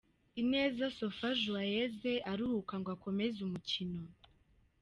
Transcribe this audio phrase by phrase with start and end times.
[0.41, 4.01] Ineza Sofa Joyeuse aruhuka ngo akomeze umukino